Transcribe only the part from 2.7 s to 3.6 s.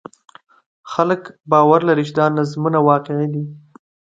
واقعي دي.